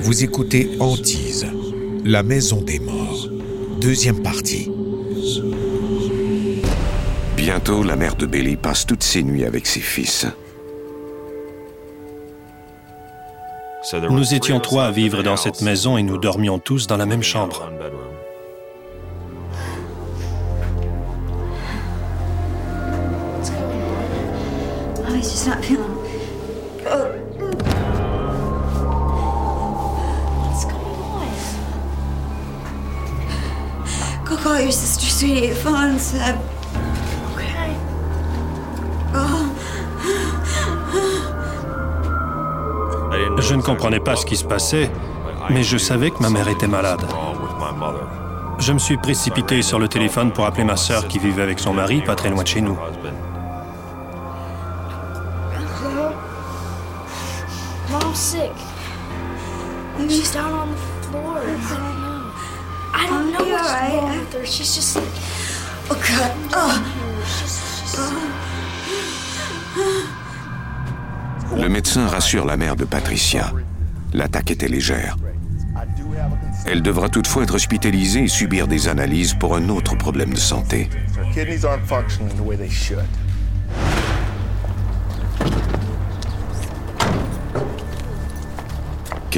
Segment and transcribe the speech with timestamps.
[0.00, 1.46] Vous écoutez Antise,
[2.02, 3.28] la maison des morts,
[3.78, 4.70] deuxième partie.
[7.36, 10.26] Bientôt, la mère de Billy passe toutes ses nuits avec ses fils.
[14.10, 17.22] Nous étions trois à vivre dans cette maison et nous dormions tous dans la même
[17.22, 17.70] chambre.
[26.78, 29.58] He's just not feeling.
[30.42, 31.28] What's going on?
[34.24, 35.52] Go call your sister, sweetie.
[35.54, 36.14] Phone's.
[36.14, 36.38] Uh...
[37.34, 37.76] Okay.
[39.14, 39.54] Oh.
[43.40, 44.90] Je ne comprenais pas ce qui se passait,
[45.48, 47.00] mais je savais que ma mère était malade.
[48.58, 51.72] Je me suis précipité sur le téléphone pour appeler ma sœur qui vivait avec son
[51.72, 52.76] mari pas très loin de chez nous.
[58.00, 58.52] Mom's sick.
[60.08, 61.38] She's down on the floor.
[61.38, 62.32] I don't know.
[62.94, 63.92] I don't know you what's alright?
[63.94, 64.46] wrong with her.
[64.46, 65.08] She's just like,
[65.90, 66.32] Oh, God.
[66.52, 66.82] Oh.
[67.38, 67.98] she's, she's
[71.56, 73.52] Le médecin rassure la mère de Patricia.
[74.12, 75.16] L'attaque était légère.
[76.66, 80.90] Elle devra toutefois être hospitalisée et subir des analyses pour un autre problème de santé.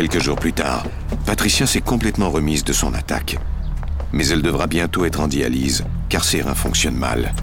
[0.01, 0.85] Quelques jours plus tard,
[1.27, 3.37] Patricia s'est complètement remise de son attaque.
[4.15, 7.35] Mais elle devra bientôt être en dialyse, car ses reins fonctionnent mal.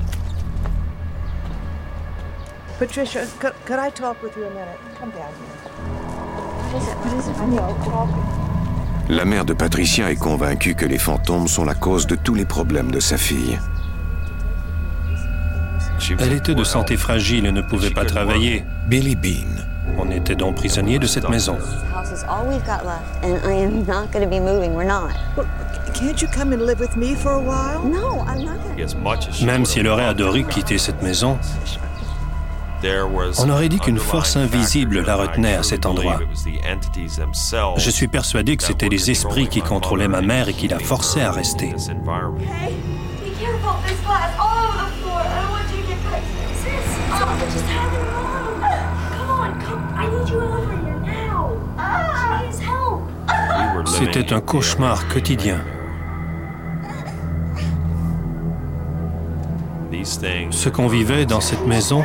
[2.80, 4.80] Patricia, could, could I talk with you a minute?
[5.00, 5.54] Come down here.
[6.74, 6.96] What is it?
[7.06, 7.36] What is it?
[7.38, 7.76] I know.
[7.86, 9.14] Coffee.
[9.14, 12.46] La mère de Patricia est convaincue que les fantômes sont la cause de tous les
[12.46, 13.60] problèmes de sa fille.
[16.20, 18.66] Elle était de santé fragile et ne pouvait pas travailler.
[18.88, 19.62] Billy Bean,
[19.98, 21.58] On était donc prisonniers de cette maison.
[29.44, 31.38] Même si elle aurait adoré quitter cette maison,
[33.40, 36.20] on aurait dit qu'une force invisible la retenait à cet endroit.
[37.78, 41.24] Je suis persuadé que c'était les esprits qui contrôlaient ma mère et qui la forçaient
[41.24, 41.70] à rester.
[41.70, 42.76] Hey,
[54.00, 55.60] C'était un cauchemar quotidien.
[60.52, 62.04] Ce qu'on vivait dans cette maison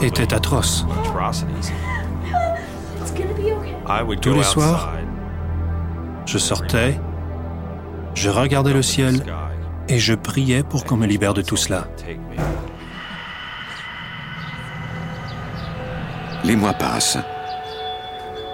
[0.00, 0.86] était atroce.
[4.22, 4.94] Tous les soirs,
[6.24, 6.98] je sortais,
[8.14, 9.22] je regardais le ciel
[9.90, 11.88] et je priais pour qu'on me libère de tout cela.
[16.42, 17.18] Les mois passent.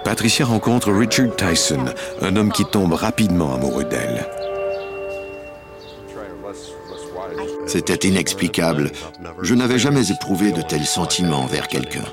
[0.03, 1.85] Patricia rencontre Richard Tyson,
[2.21, 4.25] un homme qui tombe rapidement amoureux d'elle.
[7.67, 8.91] C'était inexplicable.
[9.41, 12.03] Je n'avais jamais éprouvé de tels sentiments envers quelqu'un.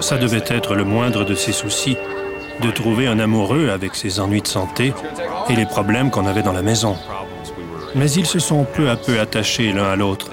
[0.00, 1.96] Ça devait être le moindre de ses soucis,
[2.60, 4.92] de trouver un amoureux avec ses ennuis de santé
[5.48, 6.96] et les problèmes qu'on avait dans la maison.
[7.94, 10.30] Mais ils se sont peu à peu attachés l'un à l'autre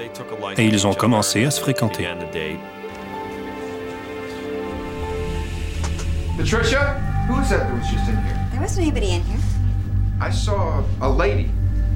[0.58, 2.08] et ils ont commencé à se fréquenter.
[6.38, 6.96] Patricia,
[7.28, 8.48] who is that that was just in here?
[8.52, 9.40] There wasn't anybody in here.
[10.22, 11.50] I saw a lady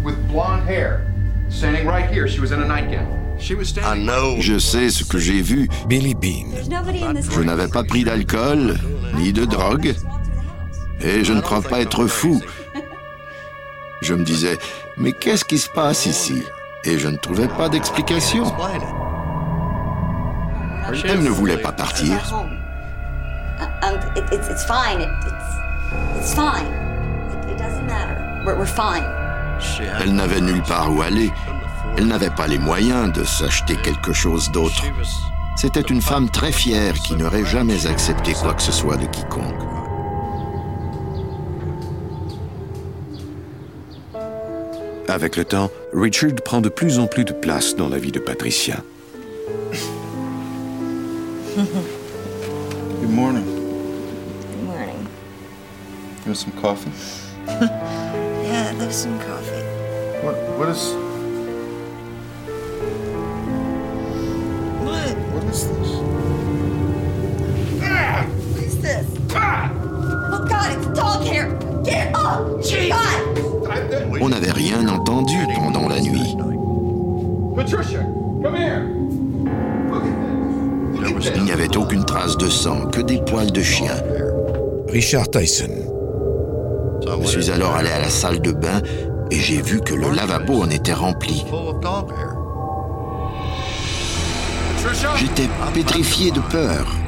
[0.04, 1.06] with blonde hair
[1.50, 2.28] standing right here.
[2.28, 3.38] She was in a nightgown.
[3.40, 4.42] She was standing.
[4.42, 5.70] Je sais ce que j'ai vu.
[5.88, 8.78] Billy Bean, Je n'avais pas pris d'alcool,
[9.16, 9.94] ni de drogue,
[11.02, 12.42] et je ne crois pas être fou.
[14.02, 14.58] Je me disais,
[14.98, 16.44] mais qu'est-ce qui se passe ici?
[16.84, 18.46] Et je ne trouvais pas d'explication.
[21.06, 22.18] Elle ne voulait pas partir.
[30.00, 31.32] Elle n'avait nulle part où aller.
[31.98, 34.84] Elle n'avait pas les moyens de s'acheter quelque chose d'autre.
[35.56, 39.71] C'était une femme très fière qui n'aurait jamais accepté quoi que ce soit de quiconque.
[45.12, 48.20] Avec le temps, Richard prend de plus en plus de place dans la vie de
[48.20, 48.82] Patricia.
[51.58, 53.44] Good morning.
[53.44, 55.08] Good morning.
[56.26, 56.92] You want some coffee?
[58.46, 59.66] Yeah, I'd love some coffee.
[60.24, 60.36] What?
[60.58, 60.96] What is?
[64.82, 65.18] What?
[65.34, 66.21] What is this?
[75.56, 76.36] Pendant la nuit.
[77.56, 78.00] Patricia,
[78.42, 78.82] come here.
[81.36, 83.96] Il n'y avait aucune trace de sang, que des poils de chien.
[84.90, 85.70] Richard Tyson.
[87.22, 88.82] Je suis alors allé à la salle de bain
[89.30, 91.46] et j'ai vu que le lavabo en était rempli.
[95.18, 97.01] J'étais pétrifié de peur.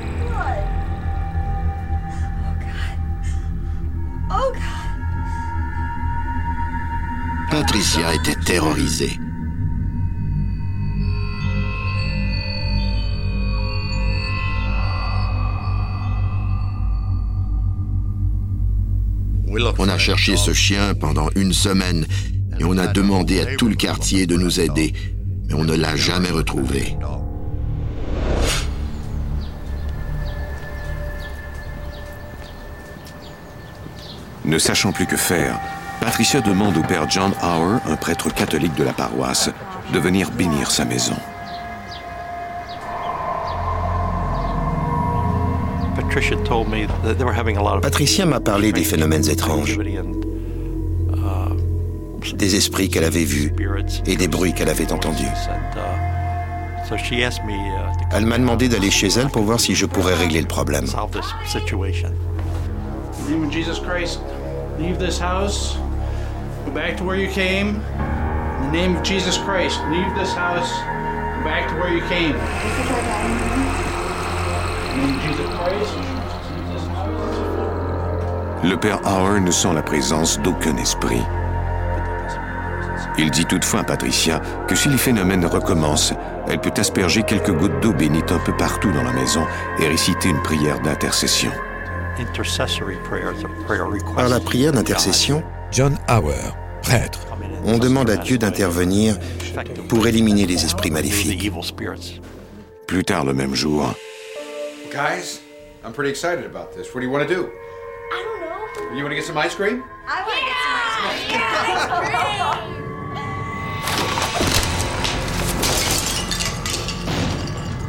[7.53, 9.19] Patricia était terrorisée.
[19.77, 22.07] On a cherché ce chien pendant une semaine
[22.59, 24.93] et on a demandé à tout le quartier de nous aider,
[25.47, 26.97] mais on ne l'a jamais retrouvé.
[34.43, 35.59] Ne sachant plus que faire,
[36.03, 39.49] Patricia demande au père John Hour, un prêtre catholique de la paroisse,
[39.93, 41.15] de venir bénir sa maison.
[47.79, 49.79] Patricia m'a parlé des phénomènes étranges,
[52.35, 53.53] des esprits qu'elle avait vus
[54.05, 55.23] et des bruits qu'elle avait entendus.
[58.11, 60.85] Elle m'a demandé d'aller chez elle pour voir si je pourrais régler le problème.
[66.73, 67.67] Go back to where you came.
[67.67, 70.71] In the name of Jesus Christ, leave this house,
[71.37, 72.33] go back to where you came.
[72.33, 72.41] In
[74.89, 78.63] the name of Jesus Christ, leave this house.
[78.63, 81.21] Le père Hour ne sent la présence d'aucun esprit.
[83.19, 86.15] Il dit toutefois à Patricia que si les phénomènes recommencent,
[86.47, 89.45] elle peut asperger quelques gouttes d'eau bénite un peu partout dans la maison
[89.79, 91.51] et réciter une prière d'intercession.
[94.15, 97.19] Par la prière d'intercession, John Hour, prêtre.
[97.65, 99.17] on demande à Dieu d'intervenir
[99.87, 101.51] pour éliminer les esprits maléfiques.
[102.87, 103.93] Plus tard le même jour,
[104.91, 105.39] Guys,
[105.83, 106.93] I'm pretty excited about this.
[106.93, 107.49] What do you want to do?
[108.11, 108.95] I don't know.
[108.95, 109.83] You want to get some ice cream?
[110.07, 110.75] I want to get some
[111.09, 111.41] ice cream.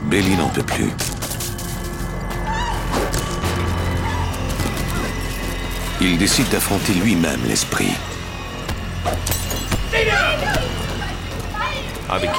[0.09, 0.91] Billy n'en peut plus.
[6.01, 7.93] Il décide d'affronter lui-même l'esprit.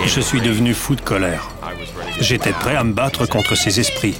[0.05, 1.49] Je suis devenu fou de colère.
[2.19, 4.17] J'étais prêt à me battre contre ces esprits.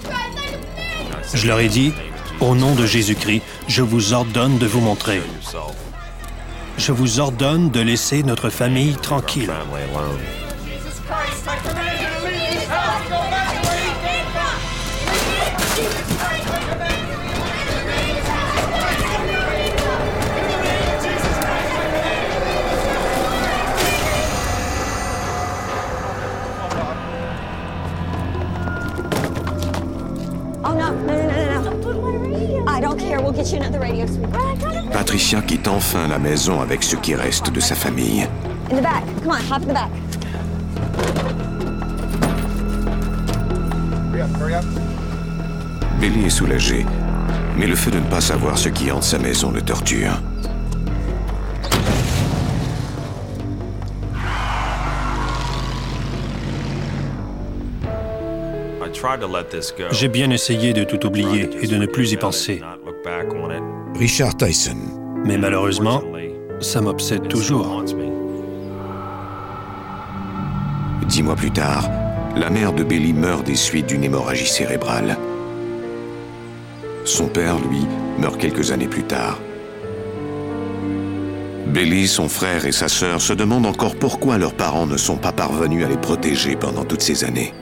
[1.34, 1.94] Je leur ai dit,
[2.40, 5.22] au nom de Jésus-Christ, je vous ordonne de vous montrer.
[6.78, 9.52] Je vous ordonne de laisser notre famille tranquille.
[34.92, 38.28] Patricia quitte enfin la maison avec ce qui reste de sa famille.
[38.72, 39.04] In the back.
[39.22, 39.90] Come on, hop in the back.
[44.12, 44.66] Hurry up, hurry up.
[46.00, 46.86] Billy est soulagé,
[47.58, 50.20] mais le fait de ne pas savoir ce qui hante sa maison le torture.
[59.92, 62.62] J'ai bien essayé de tout oublier et de ne plus y penser.
[63.96, 64.78] Richard Tyson.
[65.26, 66.02] Mais malheureusement,
[66.60, 67.84] ça m'obsède toujours.
[71.08, 71.88] Dix mois plus tard,
[72.36, 75.18] la mère de Billy meurt des suites d'une hémorragie cérébrale.
[77.04, 77.86] Son père, lui,
[78.18, 79.40] meurt quelques années plus tard.
[81.68, 85.32] Billy, son frère et sa sœur se demandent encore pourquoi leurs parents ne sont pas
[85.32, 87.54] parvenus à les protéger pendant toutes ces années.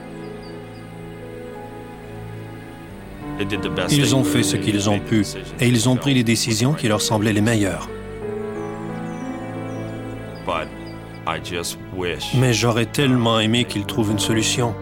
[3.90, 5.24] Ils ont fait ce qu'ils ont pu
[5.60, 7.88] et ils ont pris les décisions qui leur semblaient les meilleures.
[12.36, 14.74] Mais j'aurais tellement aimé qu'ils trouvent une solution.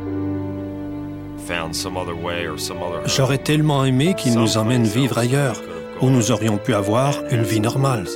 [3.06, 5.60] J'aurais tellement aimé qu'ils nous emmènent vivre ailleurs,
[6.00, 8.06] où nous aurions pu avoir une vie normale.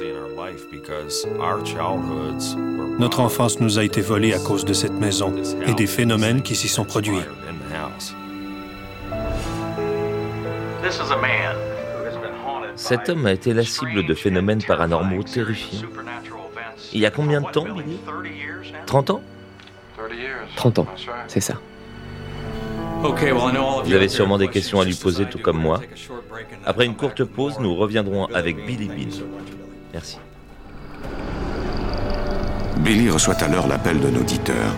[2.98, 5.34] Notre enfance nous a été volée à cause de cette maison
[5.66, 7.18] et des phénomènes qui s'y sont produits.
[12.76, 15.88] Cet homme a été la cible de phénomènes paranormaux terrifiants.
[16.92, 17.98] Il y a combien de temps, Billy?
[18.86, 19.22] 30 ans?
[20.56, 20.86] 30 ans,
[21.26, 21.54] c'est ça.
[23.02, 25.80] Vous avez sûrement des questions à lui poser, tout comme moi.
[26.64, 29.26] Après une courte pause, nous reviendrons avec Billy Bean.
[29.92, 30.18] Merci.
[32.78, 34.72] Billy reçoit alors l'appel d'un auditeur.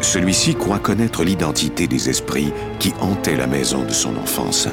[0.00, 4.68] Celui-ci croit connaître l'identité des esprits qui hantaient la maison de son enfance.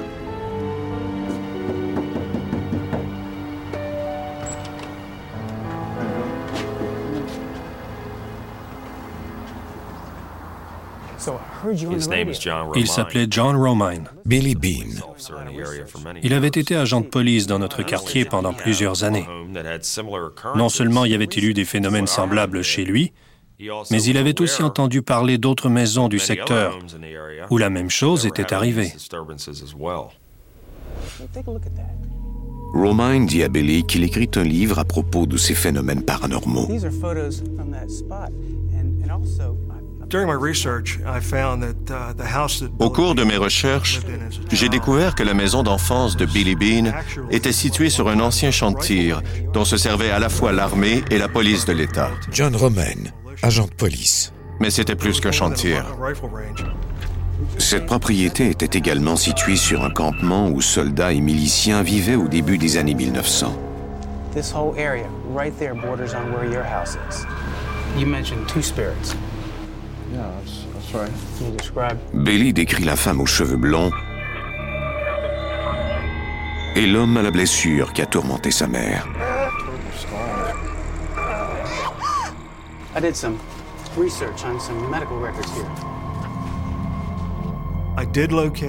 [12.76, 14.06] Il s'appelait John Romine.
[14.26, 15.02] Billy Bean.
[16.24, 19.26] Il avait été agent de police dans notre quartier pendant plusieurs années.
[20.56, 23.12] Non seulement y avait-il eu des phénomènes semblables chez lui,
[23.92, 26.80] mais il avait aussi entendu parler d'autres maisons du secteur
[27.50, 28.94] où la même chose était arrivée.
[32.74, 36.68] Romine dit à Billy qu'il écrit un livre à propos de ces phénomènes paranormaux.
[42.80, 44.00] Au cours de mes recherches,
[44.52, 46.92] j'ai découvert que la maison d'enfance de Billy Bean
[47.30, 49.22] était située sur un ancien champ de tir
[49.54, 52.10] dont se servait à la fois l'armée et la police de l'État.
[52.32, 53.12] John Roman,
[53.44, 54.34] agent de police.
[54.60, 55.86] Mais c'était plus qu'un champ de tir.
[57.58, 62.58] Cette propriété était également située sur un campement où soldats et miliciens vivaient au début
[62.58, 63.54] des années 1900.
[64.34, 67.26] This whole area right there borders on where your house is.
[67.98, 69.16] You mentioned two spirits.
[70.12, 71.12] Yeah, that's, that's right.
[71.38, 71.98] Can you describe?
[72.14, 73.92] Billy décrit la femme aux cheveux blonds
[76.76, 79.08] et l'homme à la blessure qui a tourmenté sa mère.
[82.96, 83.38] I did some
[83.96, 85.66] research on some medical records here.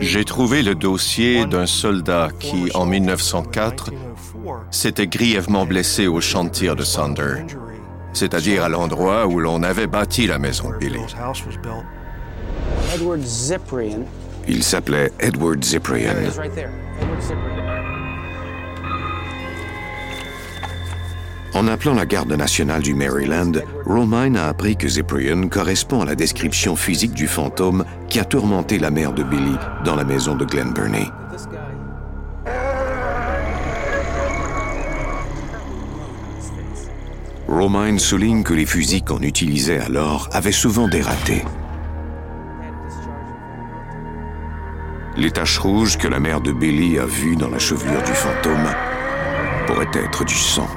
[0.00, 3.90] J'ai trouvé le dossier d'un soldat qui, en 1904,
[4.70, 7.44] s'était grièvement blessé au tir de Sander,
[8.12, 11.00] c'est-à-dire à, l'endroit où l'on avait bâti la maison de Billy.
[14.49, 15.12] Il s'appelait.
[15.21, 16.14] Edward Ziprian.
[21.52, 23.52] En appelant la garde nationale du Maryland,
[23.85, 28.79] Romine a appris que Ziprian correspond à la description physique du fantôme qui a tourmenté
[28.79, 31.11] la mère de Billy dans la maison de Glen Burnie.
[37.50, 41.45] Romine souligne que les fusils qu'on utilisait alors avaient souvent des ratés.
[45.16, 48.69] Les taches rouges que la mère de Billy a vues dans la chevelure du fantôme
[49.66, 50.69] pourraient être du sang.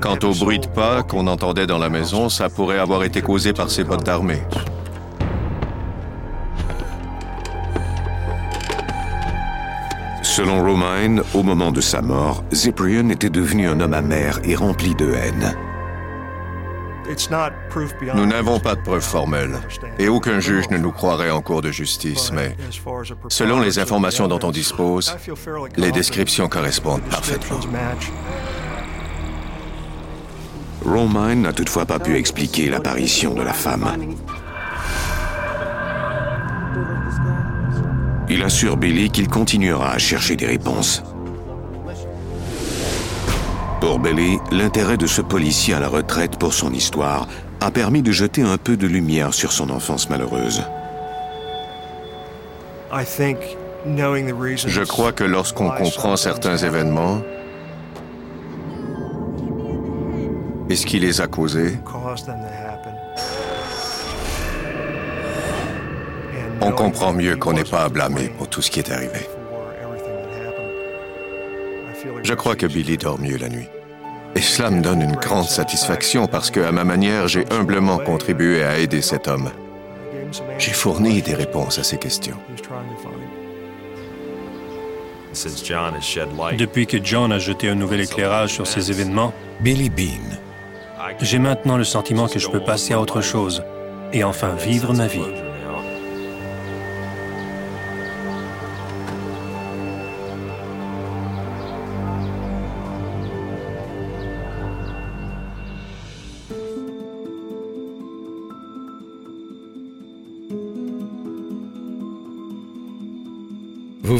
[0.00, 3.54] Quant au bruit de pas qu'on entendait dans la maison, ça pourrait avoir été causé
[3.54, 4.42] par ses bottes d'armée.
[10.36, 14.94] Selon Romine, au moment de sa mort, Ziprian était devenu un homme amer et rempli
[14.94, 15.56] de haine.
[18.14, 19.58] Nous n'avons pas de preuves formelles
[19.98, 22.54] et aucun juge ne nous croirait en cours de justice, mais
[23.28, 25.16] selon les informations dont on dispose,
[25.78, 27.60] les descriptions correspondent parfaitement.
[30.84, 34.14] Romine n'a toutefois pas pu expliquer l'apparition de la femme.
[38.36, 41.02] Il assure Billy qu'il continuera à chercher des réponses.
[43.80, 47.28] Pour Billy, l'intérêt de ce policier à la retraite pour son histoire
[47.62, 50.62] a permis de jeter un peu de lumière sur son enfance malheureuse.
[54.66, 57.22] Je crois que lorsqu'on comprend certains événements
[60.68, 61.78] et ce qui les a causés,
[66.60, 69.28] on comprend mieux qu'on n'est pas à blâmer pour tout ce qui est arrivé.
[72.22, 73.68] Je crois que Billy dort mieux la nuit.
[74.34, 78.62] Et cela me donne une grande satisfaction parce que, à ma manière, j'ai humblement contribué
[78.62, 79.50] à aider cet homme.
[80.58, 82.36] J'ai fourni des réponses à ses questions.
[86.58, 90.36] Depuis que John a jeté un nouvel éclairage sur ces événements, Billy Bean.
[91.20, 93.62] j'ai maintenant le sentiment que je peux passer à autre chose
[94.12, 95.45] et enfin vivre ma vie.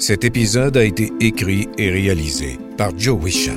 [0.00, 3.52] Cet épisode a été écrit et réalisé par Joe Wisha.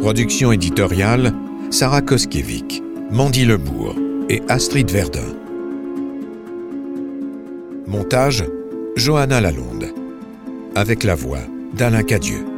[0.00, 1.34] Production éditoriale
[1.72, 3.96] Sarah Koskiewicz, Mandy Lebourg
[4.28, 5.34] et Astrid Verdun.
[7.88, 8.44] Montage
[8.94, 9.92] Johanna Lalonde.
[10.76, 11.42] Avec la voix
[11.74, 12.51] d'Alain Cadieux.